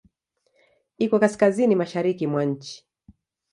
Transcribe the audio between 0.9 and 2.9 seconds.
Iko kaskazini-mashariki mwa nchi.